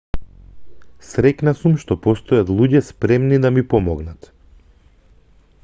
среќна 1.07 1.51
сум 1.59 1.75
што 1.83 1.97
постојат 2.05 2.49
луѓе 2.61 2.81
спремни 2.87 3.39
да 3.45 3.53
ми 3.59 3.65
помогнат 3.75 4.31